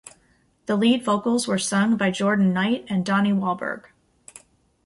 The 0.65 0.75
lead 0.75 1.03
vocals 1.03 1.47
were 1.47 1.59
sung 1.59 1.95
by 1.95 2.09
Jordan 2.09 2.53
Knight 2.53 2.85
and 2.89 3.05
Donnie 3.05 3.33
Wahlberg. 3.33 3.83